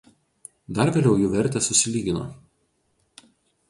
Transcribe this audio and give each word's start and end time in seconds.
Dar 0.79 0.91
vėliau 0.95 1.21
jų 1.25 1.29
vertės 1.35 1.71
susilygino. 1.73 2.27